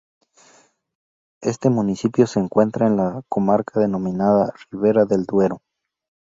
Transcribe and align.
Este 1.43 1.69
municipio 1.69 2.25
se 2.25 2.39
encuentra 2.39 2.87
en 2.87 2.97
la 2.97 3.21
comarca 3.29 3.79
denominada 3.79 4.51
Ribera 4.71 5.05
del 5.05 5.25
Duero. 5.25 5.61